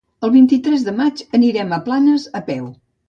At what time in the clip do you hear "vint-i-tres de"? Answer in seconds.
0.35-0.93